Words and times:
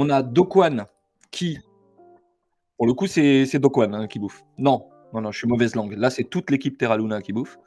On 0.00 0.10
a 0.10 0.22
Dokwan 0.22 0.86
qui, 1.32 1.58
pour 2.76 2.86
le 2.86 2.94
coup, 2.94 3.08
c'est 3.08 3.58
Dokwan 3.58 3.92
hein, 3.96 4.06
qui 4.06 4.20
bouffe. 4.20 4.44
Non, 4.56 4.86
non, 5.12 5.22
non, 5.22 5.32
je 5.32 5.38
suis 5.38 5.48
mauvaise 5.48 5.74
langue. 5.74 5.94
Là, 5.94 6.08
c'est 6.08 6.22
toute 6.22 6.52
l'équipe 6.52 6.78
Terra 6.78 6.96
Luna 6.96 7.20
qui 7.20 7.32
bouffe. 7.32 7.58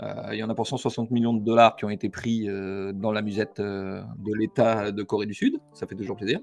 Euh, 0.00 0.28
il 0.30 0.38
y 0.38 0.44
en 0.44 0.48
a 0.48 0.54
pour 0.54 0.64
160 0.64 1.10
millions 1.10 1.34
de 1.34 1.44
dollars 1.44 1.74
qui 1.74 1.84
ont 1.84 1.90
été 1.90 2.08
pris 2.08 2.48
euh, 2.48 2.92
dans 2.92 3.10
la 3.10 3.20
musette 3.20 3.58
euh, 3.58 4.00
de 4.18 4.32
l'État 4.32 4.92
de 4.92 5.02
Corée 5.02 5.26
du 5.26 5.34
Sud. 5.34 5.58
Ça 5.74 5.88
fait 5.88 5.96
toujours 5.96 6.16
plaisir. 6.16 6.38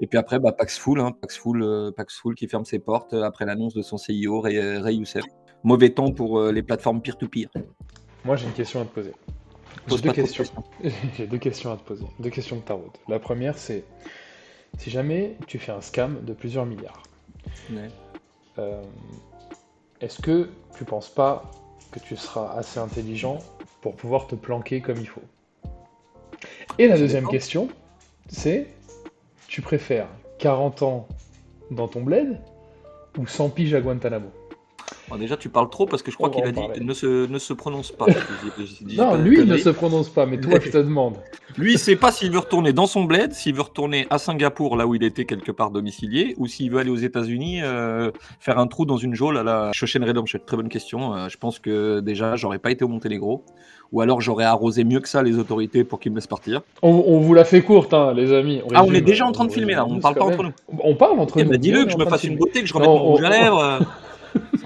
Et 0.00 0.06
puis 0.06 0.16
après, 0.16 0.38
bah, 0.38 0.52
Paxful, 0.52 0.98
hein, 0.98 1.12
Paxful, 1.12 1.92
Paxful 1.94 2.34
qui 2.34 2.48
ferme 2.48 2.64
ses 2.64 2.78
portes 2.78 3.12
après 3.12 3.44
l'annonce 3.44 3.74
de 3.74 3.82
son 3.82 3.98
CIO, 3.98 4.40
Ray, 4.40 4.96
Youssef. 4.96 5.24
Mauvais 5.62 5.90
temps 5.90 6.10
pour 6.10 6.40
les 6.40 6.62
plateformes 6.62 7.02
peer-to-peer. 7.02 7.50
Moi, 8.24 8.36
j'ai 8.36 8.46
une 8.46 8.54
question 8.54 8.80
à 8.80 8.86
te 8.86 8.94
poser. 8.94 9.12
J'ai 9.88 9.98
deux 9.98 10.12
questions. 10.12 10.44
deux 11.30 11.38
questions 11.38 11.70
à 11.70 11.76
te 11.76 11.82
poser. 11.82 12.06
Deux 12.18 12.30
questions 12.30 12.56
de 12.56 12.62
tarot. 12.62 12.90
La 13.08 13.18
première, 13.18 13.58
c'est 13.58 13.84
si 14.78 14.90
jamais 14.90 15.36
tu 15.46 15.58
fais 15.58 15.72
un 15.72 15.80
scam 15.80 16.24
de 16.24 16.32
plusieurs 16.32 16.66
milliards, 16.66 17.02
est-ce 20.00 20.20
que 20.20 20.50
tu 20.76 20.84
penses 20.84 21.08
pas 21.08 21.50
que 21.90 21.98
tu 22.00 22.16
seras 22.16 22.56
assez 22.56 22.78
intelligent 22.78 23.42
pour 23.80 23.94
pouvoir 23.96 24.26
te 24.26 24.34
planquer 24.34 24.80
comme 24.80 24.98
il 25.00 25.06
faut? 25.06 25.22
Et 26.78 26.88
la 26.88 26.98
deuxième 26.98 27.28
question, 27.28 27.68
c'est 28.28 28.66
tu 29.46 29.62
préfères 29.62 30.08
40 30.38 30.82
ans 30.82 31.08
dans 31.70 31.88
ton 31.88 32.02
bled 32.02 32.38
ou 33.16 33.26
100 33.26 33.50
piges 33.50 33.74
à 33.74 33.80
Guantanamo? 33.80 34.30
Déjà, 35.18 35.36
tu 35.36 35.48
parles 35.48 35.70
trop 35.70 35.86
parce 35.86 36.02
que 36.02 36.10
je 36.10 36.16
crois 36.16 36.30
qu'il 36.30 36.44
a 36.44 36.52
dit 36.52 36.60
ne 36.80 36.94
se, 36.94 37.26
ne 37.26 37.38
se 37.38 37.52
prononce 37.52 37.92
pas. 37.92 38.06
non, 38.96 39.16
lui 39.16 39.44
ne 39.44 39.56
se 39.56 39.70
prononce 39.70 40.08
pas, 40.08 40.26
mais 40.26 40.38
toi, 40.38 40.58
je 40.62 40.70
te 40.70 40.78
demande. 40.78 41.14
Lui, 41.56 41.74
il 41.74 41.78
sait 41.78 41.94
pas 41.94 42.10
s'il 42.10 42.32
veut 42.32 42.40
retourner 42.40 42.72
dans 42.72 42.88
son 42.88 43.04
bled, 43.04 43.32
s'il 43.32 43.54
veut 43.54 43.62
retourner 43.62 44.08
à 44.10 44.18
Singapour, 44.18 44.76
là 44.76 44.88
où 44.88 44.96
il 44.96 45.04
était 45.04 45.24
quelque 45.24 45.52
part 45.52 45.70
domicilié, 45.70 46.34
ou 46.36 46.48
s'il 46.48 46.68
veut 46.72 46.80
aller 46.80 46.90
aux 46.90 46.96
États-Unis 46.96 47.60
euh, 47.62 48.10
faire 48.40 48.58
un 48.58 48.66
trou 48.66 48.84
dans 48.84 48.96
une 48.96 49.14
geôle 49.14 49.38
à 49.38 49.44
la 49.44 49.70
Shoshen 49.72 50.02
Redemption. 50.02 50.40
Très 50.44 50.56
bonne 50.56 50.68
question. 50.68 51.14
Euh, 51.14 51.28
je 51.28 51.38
pense 51.38 51.60
que 51.60 52.00
déjà, 52.00 52.34
j'aurais 52.34 52.58
pas 52.58 52.72
été 52.72 52.84
au 52.84 52.88
Monténégro. 52.88 53.44
Ou 53.92 54.00
alors 54.00 54.20
j'aurais 54.20 54.44
arrosé 54.44 54.82
mieux 54.82 54.98
que 54.98 55.08
ça 55.08 55.22
les 55.22 55.38
autorités 55.38 55.84
pour 55.84 56.00
qu'ils 56.00 56.10
me 56.10 56.16
laissent 56.16 56.26
partir. 56.26 56.62
On, 56.82 57.20
vous 57.20 57.34
l'a 57.34 57.44
fait 57.44 57.62
courte, 57.62 57.94
hein, 57.94 58.12
les 58.12 58.32
amis. 58.32 58.60
ah, 58.74 58.82
on 58.84 58.92
est 58.92 59.00
déjà 59.00 59.24
en 59.24 59.30
train 59.30 59.44
de 59.44 59.52
filmer 59.52 59.74
là, 59.74 59.86
on 59.86 60.00
parle 60.00 60.16
pas 60.16 60.24
entre 60.24 60.42
nous. 60.42 60.52
On 60.82 60.96
parle 60.96 61.20
entre 61.20 61.38
eh 61.38 61.44
nous. 61.44 61.50
Ben, 61.50 61.58
dis-le, 61.58 61.84
que 61.84 61.92
je 61.92 61.96
me 61.96 62.04
fasse 62.04 62.24
une 62.24 62.36
beauté, 62.36 62.62
que 62.62 62.66
je 62.66 62.74
remette 62.74 62.88
mon 62.88 62.98
rouge 62.98 63.22
à 63.22 63.30
lèvres. 63.30 63.78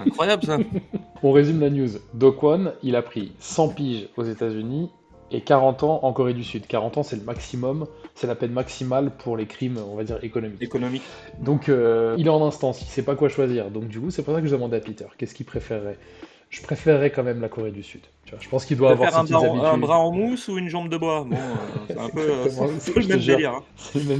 C'est 0.03 0.09
incroyable 0.09 0.43
ça. 0.43 0.57
On 1.23 1.31
résume 1.31 1.59
la 1.59 1.69
news. 1.69 1.89
Dokwon, 2.13 2.73
il 2.83 2.95
a 2.95 3.01
pris 3.01 3.33
100 3.39 3.69
piges 3.69 4.07
aux 4.17 4.23
États-Unis 4.23 4.89
et 5.31 5.41
40 5.41 5.83
ans 5.83 5.99
en 6.03 6.13
Corée 6.13 6.33
du 6.33 6.43
Sud. 6.43 6.65
40 6.67 6.97
ans, 6.97 7.03
c'est 7.03 7.17
le 7.17 7.23
maximum, 7.23 7.85
c'est 8.15 8.27
la 8.27 8.35
peine 8.35 8.51
maximale 8.51 9.11
pour 9.17 9.37
les 9.37 9.45
crimes, 9.45 9.77
on 9.91 9.95
va 9.95 10.03
dire, 10.03 10.17
économiques. 10.23 10.61
Économique. 10.61 11.03
Donc, 11.39 11.69
euh, 11.69 12.15
il 12.17 12.27
est 12.27 12.31
en 12.31 12.45
instance, 12.45 12.81
il 12.81 12.87
sait 12.87 13.03
pas 13.03 13.15
quoi 13.15 13.29
choisir. 13.29 13.69
Donc, 13.69 13.87
du 13.87 13.99
coup, 13.99 14.11
c'est 14.11 14.23
pour 14.23 14.33
ça 14.33 14.41
que 14.41 14.47
je 14.47 14.55
demandais 14.55 14.77
à 14.77 14.81
Peter, 14.81 15.05
qu'est-ce 15.17 15.35
qu'il 15.35 15.45
préférerait? 15.45 15.97
Je 16.49 16.61
préférerais 16.61 17.11
quand 17.11 17.23
même 17.23 17.41
la 17.41 17.49
Corée 17.49 17.71
du 17.71 17.83
Sud. 17.83 18.01
je 18.25 18.49
pense 18.49 18.65
qu'il 18.65 18.77
doit 18.77 18.91
avoir 18.91 19.15
un 19.17 19.23
bras, 19.23 19.71
un 19.71 19.77
bras 19.77 19.99
en 19.99 20.11
mousse 20.11 20.47
ou 20.47 20.57
une 20.57 20.67
jambe 20.67 20.89
de 20.89 20.97
bois 20.97 21.23
Bon, 21.23 21.35
euh, 21.35 21.85
c'est 21.87 21.99
un 21.99 22.09
peu, 22.09 22.27
le 22.99 23.07
même 23.07 23.19
délire. 23.19 23.53
Hein. 23.53 23.63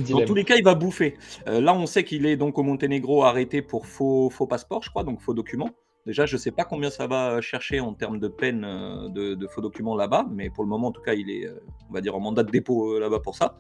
Dans 0.10 0.26
tous 0.26 0.36
les 0.36 0.44
cas, 0.44 0.56
il 0.56 0.64
va 0.64 0.76
bouffer. 0.76 1.18
Euh, 1.48 1.60
là, 1.60 1.74
on 1.74 1.88
sait 1.88 2.04
qu'il 2.04 2.26
est 2.26 2.38
donc 2.38 2.58
au 2.60 2.64
Monténégro 2.64 3.24
arrêté 3.24 3.62
pour 3.62 3.88
faux, 3.88 4.30
faux 4.30 4.46
passeport, 4.46 4.84
je 4.84 4.90
crois, 4.90 5.04
donc 5.04 5.22
faux 5.22 5.34
documents. 5.34 5.72
Déjà, 6.06 6.26
je 6.26 6.38
ne 6.38 6.40
sais 6.40 6.52
pas 6.52 6.64
combien 6.64 6.90
ça 6.90 7.08
va 7.08 7.40
chercher 7.42 7.80
en 7.82 7.94
termes 7.94 8.20
de 8.20 8.28
peine 8.28 8.64
euh, 8.66 9.10
de, 9.10 9.48
faux 9.48 9.62
documents 9.62 9.96
là-bas, 9.96 10.26
mais 10.32 10.50
pour 10.50 10.64
le 10.64 10.70
moment, 10.70 10.88
en 10.88 10.92
tout 10.92 11.02
cas, 11.02 11.14
il 11.14 11.30
est, 11.30 11.46
euh, 11.46 11.60
on 11.90 11.94
va 11.94 12.02
dire, 12.02 12.16
en 12.16 12.20
mandat 12.20 12.44
de 12.44 12.52
dépôt 12.52 12.96
euh, 12.96 13.00
là-bas 13.00 13.20
pour 13.20 13.36
ça. 13.36 13.58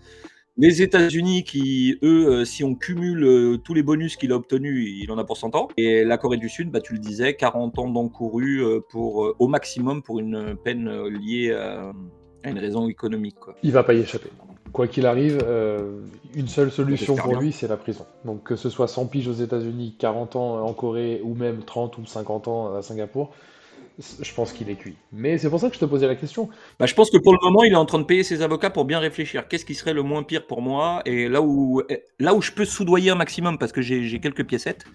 Les 0.59 0.81
États-Unis, 0.81 1.43
qui, 1.43 1.97
eux, 2.03 2.43
si 2.43 2.63
on 2.63 2.75
cumule 2.75 3.59
tous 3.63 3.73
les 3.73 3.81
bonus 3.81 4.17
qu'il 4.17 4.33
a 4.33 4.35
obtenus, 4.35 5.01
il 5.01 5.09
en 5.11 5.17
a 5.17 5.23
pour 5.23 5.37
100 5.37 5.55
ans. 5.55 5.69
Et 5.77 6.03
la 6.03 6.17
Corée 6.17 6.37
du 6.37 6.49
Sud, 6.49 6.69
bah, 6.69 6.81
tu 6.81 6.93
le 6.93 6.99
disais, 6.99 7.35
40 7.35 7.79
ans 7.79 7.89
d'encouru 7.89 8.61
pour, 8.89 9.35
au 9.39 9.47
maximum 9.47 10.03
pour 10.03 10.19
une 10.19 10.57
peine 10.61 11.07
liée 11.07 11.53
à, 11.53 11.93
une 12.43 12.59
raison 12.59 12.89
économique. 12.89 13.39
Quoi. 13.39 13.55
Il 13.63 13.71
va 13.71 13.83
pas 13.83 13.93
y 13.93 13.99
échapper 13.99 14.29
quoi 14.71 14.87
qu'il 14.87 15.05
arrive, 15.05 15.39
euh, 15.43 16.01
une 16.35 16.47
seule 16.47 16.71
solution 16.71 17.15
pour 17.15 17.35
lui, 17.35 17.51
c'est 17.51 17.67
la 17.67 17.77
prison. 17.77 18.05
Donc 18.25 18.43
que 18.43 18.55
ce 18.55 18.69
soit 18.69 18.87
100 18.87 19.07
piges 19.07 19.27
aux 19.27 19.33
États-Unis, 19.33 19.95
40 19.97 20.35
ans 20.35 20.65
en 20.65 20.73
Corée, 20.73 21.21
ou 21.23 21.35
même 21.35 21.63
30 21.63 21.97
ou 21.97 22.05
50 22.05 22.47
ans 22.47 22.75
à 22.75 22.81
Singapour, 22.81 23.31
je 24.21 24.33
pense 24.33 24.53
qu'il 24.53 24.69
est 24.69 24.75
cuit. 24.75 24.95
Mais 25.11 25.37
c'est 25.37 25.49
pour 25.49 25.59
ça 25.59 25.69
que 25.69 25.75
je 25.75 25.79
te 25.79 25.85
posais 25.85 26.07
la 26.07 26.15
question. 26.15 26.49
Bah, 26.79 26.85
je 26.85 26.93
pense 26.93 27.09
que 27.09 27.17
pour 27.17 27.33
le 27.33 27.39
moment, 27.41 27.63
il 27.63 27.73
est 27.73 27.75
en 27.75 27.85
train 27.85 27.99
de 27.99 28.03
payer 28.03 28.23
ses 28.23 28.41
avocats 28.41 28.69
pour 28.69 28.85
bien 28.85 28.99
réfléchir. 28.99 29.47
Qu'est-ce 29.47 29.65
qui 29.65 29.75
serait 29.75 29.93
le 29.93 30.03
moins 30.03 30.23
pire 30.23 30.47
pour 30.47 30.61
moi? 30.61 31.01
Et 31.05 31.27
là 31.27 31.41
où, 31.41 31.81
là 32.19 32.33
où 32.33 32.41
je 32.41 32.51
peux 32.51 32.65
soudoyer 32.65 33.11
un 33.11 33.15
maximum, 33.15 33.57
parce 33.57 33.71
que 33.71 33.81
j'ai 33.81 34.19
quelques 34.19 34.45
piécettes, 34.45 34.85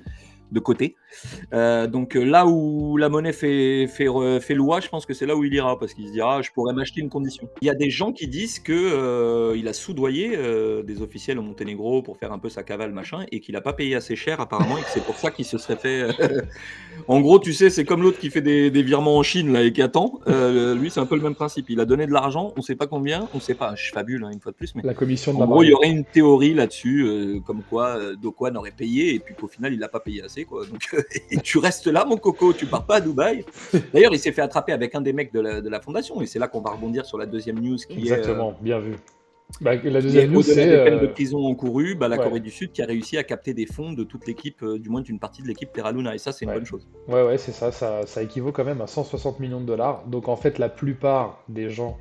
de 0.52 0.60
côté. 0.60 0.96
Euh, 1.52 1.86
donc 1.86 2.16
euh, 2.16 2.24
là 2.24 2.46
où 2.46 2.96
la 2.96 3.08
monnaie 3.08 3.32
fait, 3.32 3.86
fait, 3.86 4.08
fait 4.40 4.54
loi, 4.54 4.80
je 4.80 4.88
pense 4.88 5.06
que 5.06 5.14
c'est 5.14 5.26
là 5.26 5.36
où 5.36 5.44
il 5.44 5.54
ira, 5.54 5.78
parce 5.78 5.94
qu'il 5.94 6.06
se 6.06 6.12
dira, 6.12 6.42
je 6.42 6.50
pourrais 6.50 6.74
m'acheter 6.74 7.00
une 7.00 7.08
condition. 7.08 7.48
Il 7.60 7.66
y 7.66 7.70
a 7.70 7.74
des 7.74 7.90
gens 7.90 8.12
qui 8.12 8.28
disent 8.28 8.58
que 8.58 8.72
euh, 8.72 9.56
il 9.56 9.68
a 9.68 9.72
soudoyé 9.72 10.36
des 10.84 11.02
officiels 11.02 11.38
au 11.38 11.42
Monténégro 11.42 12.02
pour 12.02 12.16
faire 12.16 12.32
un 12.32 12.38
peu 12.38 12.48
sa 12.48 12.62
cavale, 12.62 12.92
machin, 12.92 13.26
et 13.32 13.40
qu'il 13.40 13.54
n'a 13.54 13.60
pas 13.60 13.72
payé 13.72 13.94
assez 13.94 14.16
cher 14.16 14.40
apparemment, 14.40 14.78
et 14.78 14.82
que 14.82 14.88
c'est 14.92 15.04
pour 15.04 15.16
ça 15.16 15.30
qu'il 15.30 15.44
se 15.44 15.58
serait 15.58 15.76
fait... 15.76 16.08
en 17.08 17.20
gros, 17.20 17.38
tu 17.38 17.52
sais, 17.52 17.70
c'est 17.70 17.84
comme 17.84 18.02
l'autre 18.02 18.18
qui 18.18 18.30
fait 18.30 18.42
des, 18.42 18.70
virements 18.82 19.16
en 19.16 19.22
Chine 19.22 19.52
là, 19.52 19.62
et 19.62 19.72
qui 19.72 19.82
attend. 19.82 20.20
lui, 20.26 20.90
c'est 20.90 21.00
un 21.00 21.06
peu 21.06 21.16
le 21.16 21.22
même 21.22 21.34
principe. 21.34 21.70
Il 21.70 21.80
a 21.80 21.84
donné 21.84 22.06
de 22.06 22.12
l'argent, 22.12 22.52
on 22.56 22.60
ne 22.60 22.64
sait 22.64 22.76
pas 22.76 22.86
combien, 22.86 23.28
on 23.32 23.38
ne 23.38 23.42
sait 23.42 23.54
pas, 23.54 23.74
je 23.74 23.90
fabule 23.92 24.24
hein, 24.24 24.30
une 24.32 24.40
fois 24.40 24.52
de 24.52 24.56
plus, 24.56 24.74
mais... 24.74 24.82
La 24.84 24.94
commission 24.94 25.32
de 25.32 25.38
en 25.38 25.46
gros, 25.46 25.62
il 25.62 25.70
y 25.70 25.72
aurait 25.72 25.90
une 25.90 26.04
théorie 26.04 26.54
là-dessus, 26.54 27.40
comme 27.46 27.62
quoi 27.68 27.98
Dokwan 28.20 28.56
aurait 28.56 28.70
payé, 28.70 29.14
et 29.14 29.18
puis 29.18 29.34
qu'au 29.34 29.48
final, 29.48 29.72
il 29.72 29.78
n'a 29.78 29.88
pas 29.88 30.00
payé 30.00 30.22
assez. 30.22 30.33
Donc, 30.42 30.94
euh, 30.94 31.02
tu 31.42 31.58
restes 31.58 31.86
là, 31.86 32.04
mon 32.04 32.16
coco, 32.16 32.52
tu 32.52 32.66
pars 32.66 32.84
pas 32.84 32.96
à 32.96 33.00
Dubaï. 33.00 33.44
D'ailleurs, 33.92 34.12
il 34.12 34.18
s'est 34.18 34.32
fait 34.32 34.42
attraper 34.42 34.72
avec 34.72 34.94
un 34.94 35.00
des 35.00 35.12
mecs 35.12 35.32
de 35.32 35.40
la, 35.40 35.80
fondation, 35.80 36.20
et 36.20 36.26
c'est 36.26 36.38
là 36.38 36.48
qu'on 36.48 36.60
va 36.60 36.70
rebondir 36.70 37.06
sur 37.06 37.18
la 37.18 37.26
deuxième 37.26 37.60
news 37.60 37.76
qui 37.76 37.98
Exactement, 37.98 38.56
est. 38.60 38.64
bien 38.64 38.78
vu. 38.78 38.94
Bah, 39.60 39.76
la 39.76 40.00
deuxième 40.00 40.32
news, 40.32 40.42
c'est. 40.42 40.84
peines 40.84 40.98
de 40.98 41.06
euh, 41.06 41.12
prison 41.12 41.46
encourues, 41.46 41.94
bah, 41.94 42.08
la 42.08 42.16
Corée 42.16 42.40
du 42.40 42.50
Sud 42.50 42.72
qui 42.72 42.82
a 42.82 42.86
réussi 42.86 43.16
à 43.18 43.24
capter 43.24 43.54
des 43.54 43.66
fonds 43.66 43.92
de 43.92 44.02
toute 44.02 44.26
l'équipe, 44.26 44.62
euh, 44.62 44.78
du 44.78 44.88
moins 44.88 45.02
d'une 45.02 45.18
partie 45.18 45.42
de 45.42 45.48
l'équipe 45.48 45.72
Terra 45.72 45.92
Luna, 45.92 46.14
et 46.14 46.18
ça, 46.18 46.32
c'est 46.32 46.44
une 46.44 46.52
bonne 46.52 46.66
chose. 46.66 46.88
Ouais, 47.08 47.22
ouais, 47.24 47.38
c'est 47.38 47.52
ça, 47.52 47.70
ça, 47.70 48.06
ça 48.06 48.22
équivaut 48.22 48.52
quand 48.52 48.64
même 48.64 48.80
à 48.80 48.86
160 48.86 49.40
millions 49.40 49.60
de 49.60 49.66
dollars. 49.66 50.04
Donc, 50.06 50.28
en 50.28 50.36
fait, 50.36 50.58
la 50.58 50.68
plupart 50.68 51.42
des 51.48 51.68
gens 51.70 51.98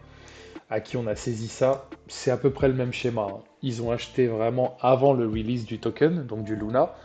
à 0.69 0.79
qui 0.79 0.97
on 0.97 1.05
a 1.05 1.15
saisi 1.15 1.47
ça, 1.47 1.87
c'est 2.07 2.31
à 2.31 2.37
peu 2.37 2.49
près 2.49 2.67
le 2.67 2.73
même 2.73 2.93
schéma. 2.93 3.27
Hein. 3.29 3.41
Ils 3.61 3.83
ont 3.83 3.91
acheté 3.91 4.25
vraiment 4.25 4.75
avant 4.81 5.13
le 5.13 5.27
release 5.27 5.65
du 5.65 5.77
token, 5.77 6.25
donc 6.25 6.43
du 6.43 6.55
Luna 6.55 6.95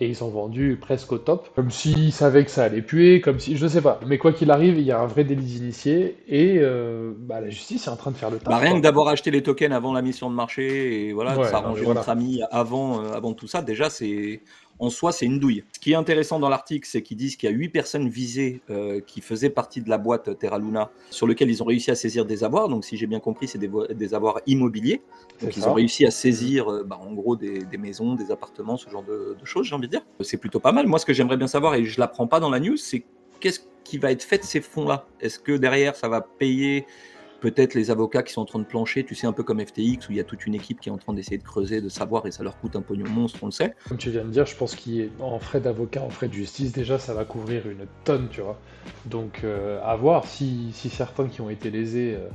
et 0.00 0.08
ils 0.08 0.22
ont 0.22 0.28
vendu 0.28 0.78
presque 0.80 1.12
au 1.12 1.18
top, 1.18 1.48
comme 1.54 1.70
s'ils 1.70 2.12
savaient 2.12 2.44
que 2.44 2.50
ça 2.50 2.64
allait 2.64 2.82
puer, 2.82 3.20
comme 3.20 3.38
si, 3.40 3.56
je 3.56 3.66
sais 3.66 3.82
pas, 3.82 4.00
mais 4.06 4.18
quoi 4.18 4.32
qu'il 4.32 4.50
arrive, 4.50 4.78
il 4.78 4.84
y 4.84 4.92
a 4.92 5.00
un 5.00 5.06
vrai 5.06 5.24
délit 5.24 5.44
d'initié 5.44 6.16
et 6.28 6.58
euh, 6.58 7.12
bah, 7.18 7.40
la 7.40 7.50
justice 7.50 7.86
est 7.86 7.90
en 7.90 7.96
train 7.96 8.10
de 8.10 8.16
faire 8.16 8.30
le 8.30 8.38
taf. 8.38 8.48
Bah, 8.48 8.58
rien 8.58 8.76
que 8.76 8.82
d'avoir 8.82 9.08
acheté 9.08 9.30
les 9.30 9.42
tokens 9.42 9.72
avant 9.72 9.92
la 9.92 10.02
mission 10.02 10.30
de 10.30 10.34
marché 10.34 11.08
et 11.08 11.12
voilà, 11.12 11.36
de 11.36 11.44
s'arranger 11.44 11.86
entre 11.86 12.08
amis 12.08 12.42
avant, 12.50 13.02
euh, 13.02 13.12
avant 13.12 13.32
tout 13.32 13.48
ça, 13.48 13.62
déjà 13.62 13.90
c'est 13.90 14.42
en 14.78 14.90
soi, 14.90 15.12
c'est 15.12 15.26
une 15.26 15.38
douille. 15.38 15.64
Ce 15.72 15.78
qui 15.78 15.92
est 15.92 15.96
intéressant 15.96 16.38
dans 16.38 16.48
l'article, 16.48 16.88
c'est 16.90 17.02
qu'ils 17.02 17.16
disent 17.16 17.36
qu'il 17.36 17.50
y 17.50 17.52
a 17.52 17.54
huit 17.54 17.68
personnes 17.68 18.08
visées 18.08 18.60
euh, 18.70 19.00
qui 19.00 19.20
faisaient 19.20 19.50
partie 19.50 19.80
de 19.80 19.90
la 19.90 19.98
boîte 19.98 20.38
Terra 20.38 20.58
Luna, 20.58 20.90
sur 21.10 21.26
lequel 21.26 21.50
ils 21.50 21.62
ont 21.62 21.66
réussi 21.66 21.90
à 21.90 21.94
saisir 21.94 22.24
des 22.24 22.44
avoirs. 22.44 22.68
Donc, 22.68 22.84
si 22.84 22.96
j'ai 22.96 23.06
bien 23.06 23.20
compris, 23.20 23.48
c'est 23.48 23.58
des, 23.58 24.14
avoirs 24.14 24.40
immobiliers. 24.46 25.02
Donc, 25.42 25.56
ils 25.56 25.66
ont 25.66 25.74
réussi 25.74 26.06
à 26.06 26.10
saisir, 26.10 26.70
euh, 26.70 26.84
bah, 26.84 26.98
en 27.00 27.12
gros, 27.12 27.36
des, 27.36 27.64
maisons, 27.78 28.14
des 28.14 28.30
appartements, 28.30 28.76
ce 28.76 28.88
genre 28.88 29.02
de, 29.04 29.36
choses, 29.44 29.66
j'ai 29.66 29.74
envie 29.74 29.88
de 29.88 29.92
dire. 29.92 30.04
C'est 30.20 30.36
plutôt 30.36 30.60
pas 30.60 30.72
mal. 30.72 30.86
Moi, 30.86 30.98
ce 30.98 31.06
que 31.06 31.12
j'aimerais 31.12 31.36
bien 31.36 31.48
savoir, 31.48 31.74
et 31.74 31.84
je 31.84 31.98
l'apprends 31.98 32.26
pas 32.26 32.40
dans 32.40 32.50
la 32.50 32.60
news, 32.60 32.76
c'est 32.76 33.04
qu'est-ce 33.40 33.60
qui 33.84 33.98
va 33.98 34.12
être 34.12 34.22
fait 34.22 34.38
de 34.38 34.44
ces 34.44 34.60
fonds-là? 34.60 35.06
Est-ce 35.20 35.38
que 35.38 35.52
derrière, 35.52 35.96
ça 35.96 36.08
va 36.08 36.20
payer 36.20 36.86
peut-être 37.40 37.74
les 37.74 37.90
avocats 37.90 38.22
qui 38.22 38.32
sont 38.32 38.40
en 38.40 38.46
train 38.46 38.58
de 38.58 38.64
plancher, 38.64 39.04
tu 39.04 39.14
sais, 39.14 39.26
un 39.26 39.32
peu 39.32 39.42
comme 39.42 39.64
FTX, 39.64 40.08
où 40.08 40.12
il 40.12 40.16
y 40.16 40.20
a 40.20 40.24
toute 40.24 40.46
une 40.46 40.54
équipe 40.54 40.80
qui 40.80 40.88
est 40.88 40.92
en 40.92 40.98
train 40.98 41.12
d'essayer 41.12 41.38
de 41.38 41.42
creuser, 41.42 41.80
de 41.80 41.88
savoir, 41.88 42.26
et 42.26 42.30
ça 42.30 42.42
leur 42.42 42.58
coûte 42.58 42.76
un 42.76 42.82
pognon 42.82 43.08
monstre, 43.08 43.38
on 43.42 43.46
le 43.46 43.52
sait. 43.52 43.74
Comme 43.88 43.98
tu 43.98 44.10
viens 44.10 44.24
de 44.24 44.30
dire, 44.30 44.46
je 44.46 44.56
pense 44.56 44.76
qu'en 44.76 45.38
frais 45.38 45.60
d'avocat, 45.60 46.02
en 46.02 46.10
frais 46.10 46.28
de 46.28 46.34
justice, 46.34 46.72
déjà, 46.72 46.98
ça 46.98 47.14
va 47.14 47.24
couvrir 47.24 47.68
une 47.68 47.86
tonne, 48.04 48.28
tu 48.30 48.40
vois. 48.40 48.58
Donc, 49.06 49.40
euh, 49.44 49.80
à 49.84 49.96
voir 49.96 50.26
si, 50.26 50.70
certains 50.72 51.28
qui 51.28 51.40
ont 51.40 51.50
été 51.50 51.70
lésés. 51.70 52.16
Euh, 52.18 52.28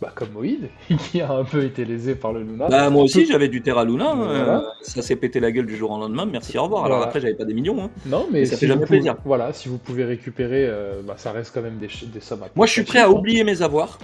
bah, 0.00 0.10
comme 0.14 0.30
Moïd, 0.30 0.70
qui 1.10 1.20
a 1.20 1.30
un 1.30 1.44
peu 1.44 1.62
été 1.62 1.84
lésé 1.84 2.14
par 2.14 2.32
le 2.32 2.42
Luna. 2.42 2.68
Bah, 2.68 2.88
moi 2.88 3.02
aussi, 3.02 3.26
j'avais 3.26 3.48
du 3.48 3.60
Terra 3.60 3.84
Luna. 3.84 4.14
Euh, 4.16 4.60
ça 4.80 5.02
s'est 5.02 5.16
pété 5.16 5.40
la 5.40 5.52
gueule 5.52 5.66
du 5.66 5.76
jour 5.76 5.90
au 5.90 5.98
lendemain. 5.98 6.24
Merci, 6.24 6.56
au 6.56 6.62
revoir. 6.62 6.86
Alors 6.86 7.02
après, 7.02 7.20
j'avais 7.20 7.34
pas 7.34 7.44
des 7.44 7.52
millions. 7.52 7.82
Hein. 7.82 7.90
Non, 8.06 8.26
mais, 8.32 8.46
ça 8.46 8.56
fait 8.56 8.66
jamais 8.66 8.86
plaisir. 8.86 9.16
Voilà, 9.26 9.52
si 9.52 9.68
vous 9.68 9.76
pouvez 9.76 10.04
récupérer, 10.04 10.70
bah, 11.06 11.16
ça 11.18 11.32
reste 11.32 11.52
quand 11.52 11.60
même 11.60 11.76
des, 11.76 11.88
des 12.06 12.20
sommes. 12.20 12.40
Moi, 12.56 12.64
je 12.64 12.72
suis 12.72 12.84
prêt 12.84 13.00
à 13.00 13.10
oublier 13.10 13.44
mes 13.44 13.60
avoirs 13.60 13.98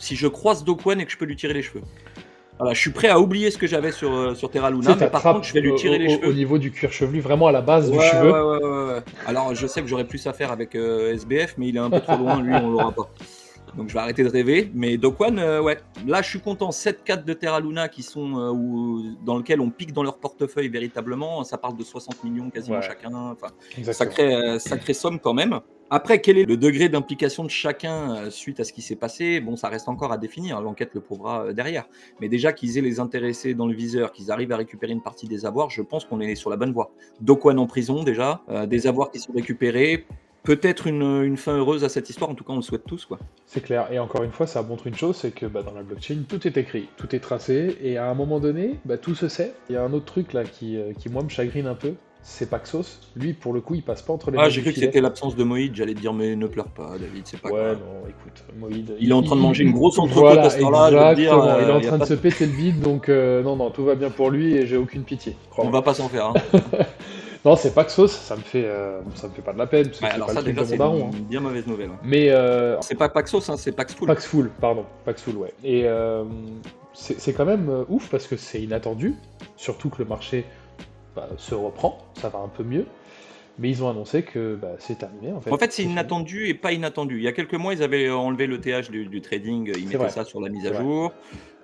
si 0.00 0.16
je 0.16 0.26
croise 0.26 0.64
Dokwan 0.64 1.00
et 1.00 1.04
que 1.04 1.12
je 1.12 1.16
peux 1.16 1.26
lui 1.26 1.36
tirer 1.36 1.54
les 1.54 1.62
cheveux. 1.62 1.82
Voilà, 2.58 2.74
je 2.74 2.80
suis 2.80 2.90
prêt 2.90 3.08
à 3.08 3.18
oublier 3.18 3.50
ce 3.50 3.56
que 3.56 3.66
j'avais 3.66 3.90
sur, 3.90 4.12
euh, 4.12 4.34
sur 4.34 4.50
Terra 4.50 4.70
Luna, 4.70 4.94
mais 4.98 5.08
par 5.08 5.22
contre, 5.22 5.44
je 5.44 5.54
vais 5.54 5.60
lui 5.60 5.74
tirer 5.76 5.98
les 5.98 6.10
cheveux. 6.10 6.28
Au 6.28 6.32
niveau 6.32 6.58
du 6.58 6.70
cuir 6.70 6.92
chevelu, 6.92 7.20
vraiment 7.20 7.46
à 7.46 7.52
la 7.52 7.62
base 7.62 7.90
du 7.90 7.98
cheveu. 7.98 8.32
Ouais, 8.32 8.94
ouais, 8.94 9.02
Alors, 9.26 9.54
je 9.54 9.66
sais 9.66 9.80
que 9.80 9.86
j'aurais 9.86 10.04
plus 10.04 10.26
à 10.26 10.34
faire 10.34 10.52
avec 10.52 10.74
euh, 10.74 11.14
SBF, 11.14 11.54
mais 11.56 11.68
il 11.68 11.76
est 11.76 11.80
un 11.80 11.88
peu 11.88 12.00
trop 12.00 12.18
loin, 12.18 12.42
lui, 12.42 12.52
on 12.54 12.70
l'aura 12.70 12.92
pas. 12.92 13.10
Donc 13.76 13.88
je 13.88 13.94
vais 13.94 14.00
arrêter 14.00 14.22
de 14.22 14.28
rêver. 14.28 14.70
Mais 14.74 14.96
Dokwan, 14.96 15.38
euh, 15.38 15.62
ouais, 15.62 15.78
là 16.06 16.22
je 16.22 16.28
suis 16.28 16.40
content. 16.40 16.70
7 16.70 17.04
4 17.04 17.24
de 17.24 17.32
Terra 17.32 17.60
Luna 17.60 17.88
qui 17.88 18.02
sont 18.02 18.38
euh, 18.38 19.16
dans 19.24 19.36
lequel 19.36 19.60
on 19.60 19.70
pique 19.70 19.92
dans 19.92 20.02
leur 20.02 20.18
portefeuille 20.18 20.68
véritablement. 20.68 21.44
Ça 21.44 21.58
parle 21.58 21.76
de 21.76 21.82
60 21.82 22.24
millions 22.24 22.50
quasiment 22.50 22.80
chacun. 22.80 23.14
Enfin, 23.14 23.48
sacré, 23.92 24.34
euh, 24.34 24.58
sacré 24.58 24.94
somme 24.94 25.18
quand 25.18 25.34
même. 25.34 25.60
Après, 25.92 26.20
quel 26.20 26.38
est 26.38 26.44
le 26.44 26.56
degré 26.56 26.88
d'implication 26.88 27.42
de 27.42 27.50
chacun 27.50 28.30
suite 28.30 28.60
à 28.60 28.64
ce 28.64 28.72
qui 28.72 28.80
s'est 28.80 28.94
passé? 28.94 29.40
Bon, 29.40 29.56
ça 29.56 29.68
reste 29.68 29.88
encore 29.88 30.12
à 30.12 30.18
définir. 30.18 30.60
L'enquête 30.60 30.90
le 30.94 31.00
prouvera 31.00 31.52
derrière. 31.52 31.88
Mais 32.20 32.28
déjà 32.28 32.52
qu'ils 32.52 32.78
aient 32.78 32.80
les 32.80 33.00
intéressés 33.00 33.54
dans 33.54 33.66
le 33.66 33.74
viseur, 33.74 34.12
qu'ils 34.12 34.30
arrivent 34.30 34.52
à 34.52 34.56
récupérer 34.56 34.92
une 34.92 35.02
partie 35.02 35.26
des 35.26 35.46
avoirs, 35.46 35.68
je 35.68 35.82
pense 35.82 36.04
qu'on 36.04 36.20
est 36.20 36.36
sur 36.36 36.48
la 36.48 36.56
bonne 36.56 36.72
voie. 36.72 36.92
Dokwan 37.20 37.58
en 37.58 37.66
prison 37.66 38.04
déjà, 38.04 38.40
des 38.68 38.86
avoirs 38.86 39.10
qui 39.10 39.18
sont 39.18 39.32
récupérés 39.32 40.06
peut-être 40.42 40.86
une, 40.86 41.36
fin 41.36 41.56
heureuse 41.56 41.84
à 41.84 41.88
cette 41.88 42.10
histoire. 42.10 42.30
En 42.30 42.34
tout 42.34 42.44
cas, 42.44 42.52
on 42.52 42.56
le 42.56 42.62
souhaite 42.62 42.84
tous. 42.86 43.04
quoi. 43.04 43.18
C'est 43.46 43.62
clair. 43.62 43.88
Et 43.92 43.98
encore 43.98 44.22
une 44.22 44.32
fois, 44.32 44.46
ça 44.46 44.62
montre 44.62 44.86
une 44.86 44.96
chose, 44.96 45.16
c'est 45.16 45.32
que 45.32 45.46
bah, 45.46 45.62
dans 45.62 45.74
la 45.74 45.82
blockchain, 45.82 46.22
tout 46.28 46.46
est 46.46 46.56
écrit, 46.56 46.88
tout 46.96 47.14
est 47.14 47.20
tracé, 47.20 47.76
et 47.82 47.96
à 47.96 48.10
un 48.10 48.14
moment 48.14 48.40
donné, 48.40 48.78
bah, 48.84 48.98
tout 48.98 49.14
se 49.14 49.28
sait. 49.28 49.54
Il 49.68 49.74
y 49.74 49.76
a 49.76 49.82
un 49.82 49.92
autre 49.92 50.06
truc 50.06 50.32
là 50.32 50.44
qui, 50.44 50.76
euh, 50.76 50.92
qui 50.98 51.08
moi 51.08 51.22
me 51.22 51.28
chagrine 51.28 51.66
un 51.66 51.74
peu. 51.74 51.94
C'est 52.22 52.50
Paxos. 52.50 53.00
Lui, 53.16 53.32
pour 53.32 53.54
le 53.54 53.62
coup, 53.62 53.74
il 53.74 53.82
passe 53.82 54.02
pas 54.02 54.12
entre 54.12 54.30
les 54.30 54.38
Ah, 54.38 54.50
j'ai 54.50 54.60
cru 54.60 54.72
que 54.72 54.78
c'était 54.78 55.00
l'absence 55.00 55.36
de 55.36 55.44
Moïd. 55.44 55.74
J'allais 55.74 55.94
te 55.94 56.00
dire, 56.00 56.12
mais 56.12 56.36
ne 56.36 56.46
pleure 56.46 56.68
pas, 56.68 56.98
David, 56.98 57.22
c'est 57.24 57.40
pas 57.40 57.50
Ouais, 57.50 57.72
non, 57.72 58.06
écoute, 58.08 58.44
Moïd. 58.58 58.94
Il, 59.00 59.10
est 59.10 59.14
en 59.14 59.22
train 59.22 59.36
de 59.36 59.40
manger 59.40 59.64
une 59.64 59.72
grosse 59.72 59.98
entrecôte 59.98 60.38
à 60.38 60.50
ce 60.50 60.60
là 60.60 61.14
il 61.14 61.24
est 61.24 61.30
en 61.30 61.46
euh, 61.46 61.80
train 61.80 61.98
de 61.98 62.04
se 62.04 62.14
péter 62.14 62.44
le 62.44 62.52
vide, 62.52 62.80
donc 62.80 63.08
euh, 63.08 63.42
non, 63.42 63.56
non, 63.56 63.70
tout 63.70 63.84
va 63.84 63.94
bien 63.94 64.10
pour 64.10 64.30
lui 64.30 64.54
et 64.54 64.66
j'ai 64.66 64.76
aucune 64.76 65.04
pitié. 65.04 65.34
On 65.56 65.70
va 65.70 65.80
pas 65.80 65.94
s'en 65.94 66.08
faire. 66.08 66.26
Hein. 66.26 66.34
Non, 67.44 67.56
c'est 67.56 67.74
Paxos, 67.74 68.08
ça 68.08 68.36
me 68.36 68.42
fait, 68.42 68.64
euh, 68.66 69.00
ça 69.14 69.28
me 69.28 69.32
fait 69.32 69.40
pas 69.40 69.54
de 69.54 69.58
la 69.58 69.66
peine. 69.66 69.88
Parce 69.88 70.00
que 70.00 70.04
alors 70.06 70.26
pas 70.26 70.34
ça, 70.34 70.42
déjà, 70.42 70.64
c'est 70.64 70.76
une, 70.76 70.82
hein. 70.82 71.10
bien 71.28 71.40
mauvaise 71.40 71.66
nouvelle. 71.66 71.90
Mais 72.02 72.30
euh, 72.30 72.78
c'est 72.82 72.96
pas 72.96 73.08
Paxos, 73.08 73.48
hein, 73.48 73.56
c'est 73.56 73.72
Paxful. 73.72 74.06
Paxful, 74.06 74.50
pardon, 74.60 74.84
Paxful, 75.06 75.36
ouais. 75.36 75.54
Et 75.64 75.84
euh, 75.86 76.24
c'est 76.92 77.32
quand 77.32 77.46
même 77.46 77.70
euh, 77.70 77.84
ouf 77.88 78.10
parce 78.10 78.26
que 78.26 78.36
c'est 78.36 78.60
inattendu, 78.60 79.14
surtout 79.56 79.88
que 79.88 80.02
le 80.02 80.04
marché 80.08 80.44
bah, 81.16 81.28
se 81.38 81.54
reprend, 81.54 81.98
ça 82.20 82.28
va 82.28 82.40
un 82.40 82.48
peu 82.48 82.62
mieux. 82.62 82.84
Mais 83.60 83.68
ils 83.68 83.84
ont 83.84 83.90
annoncé 83.90 84.22
que 84.22 84.56
bah, 84.56 84.72
c'est 84.78 84.98
terminé. 84.98 85.32
En 85.32 85.40
fait, 85.42 85.52
en 85.52 85.58
fait 85.58 85.70
c'est 85.70 85.82
inattendu 85.82 86.48
et 86.48 86.54
pas 86.54 86.72
inattendu. 86.72 87.18
Il 87.18 87.22
y 87.22 87.28
a 87.28 87.32
quelques 87.32 87.54
mois, 87.54 87.74
ils 87.74 87.82
avaient 87.82 88.08
enlevé 88.08 88.46
le 88.46 88.58
TH 88.58 88.90
du, 88.90 89.20
trading, 89.20 89.70
ils 89.76 89.86
mettaient 89.86 90.08
ça 90.08 90.24
sur 90.24 90.40
la 90.40 90.48
mise 90.48 90.66
à 90.66 90.72
jour. 90.72 91.12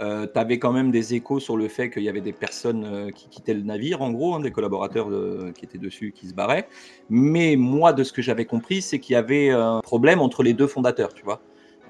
Euh, 0.02 0.26
tu 0.31 0.38
avais 0.38 0.58
quand 0.58 0.72
même 0.72 0.90
des 0.90 1.14
échos 1.14 1.40
sur 1.40 1.56
le 1.56 1.69
fait 1.69 1.88
qu'il 1.88 2.02
y 2.02 2.10
avait 2.10 2.20
des 2.20 2.34
personnes 2.34 2.84
euh, 2.84 3.10
qui 3.10 3.31
quittaient 3.31 3.54
le 3.54 3.62
navire, 3.62 4.02
en 4.02 4.10
gros, 4.10 4.34
hein, 4.34 4.40
des 4.40 4.50
collaborateurs 4.50 5.08
qui 5.54 5.64
étaient 5.64 5.78
dessus, 5.78 6.12
qui 6.12 6.28
se 6.28 6.34
barraient. 6.34 6.69
Mais 7.08 7.56
moi, 7.56 7.94
de 7.94 8.04
ce 8.04 8.12
que 8.12 8.20
j'avais 8.20 8.44
compris, 8.44 8.82
c'est 8.82 8.98
qu'il 8.98 9.14
y 9.14 9.16
avait 9.16 9.48
un 9.48 9.81
problème 9.81 10.20
entre 10.20 10.43
les 10.43 10.52
deux 10.52 10.66
fondateurs, 10.66 11.14
tu 11.14 11.25
vois. 11.25 11.40